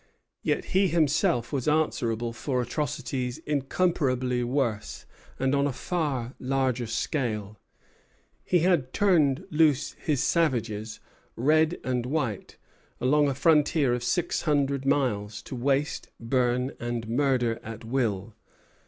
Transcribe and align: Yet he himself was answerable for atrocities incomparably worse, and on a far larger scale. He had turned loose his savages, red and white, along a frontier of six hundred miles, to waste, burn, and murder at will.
Yet 0.41 0.65
he 0.73 0.87
himself 0.87 1.53
was 1.53 1.67
answerable 1.67 2.33
for 2.33 2.59
atrocities 2.59 3.37
incomparably 3.37 4.43
worse, 4.43 5.05
and 5.37 5.53
on 5.53 5.67
a 5.67 5.71
far 5.71 6.33
larger 6.39 6.87
scale. 6.87 7.59
He 8.43 8.61
had 8.61 8.93
turned 8.93 9.45
loose 9.51 9.91
his 9.99 10.23
savages, 10.23 10.99
red 11.35 11.79
and 11.83 12.07
white, 12.07 12.57
along 12.99 13.29
a 13.29 13.35
frontier 13.35 13.93
of 13.93 14.03
six 14.03 14.41
hundred 14.41 14.87
miles, 14.87 15.43
to 15.43 15.55
waste, 15.55 16.09
burn, 16.19 16.71
and 16.79 17.07
murder 17.07 17.59
at 17.61 17.85
will. 17.85 18.33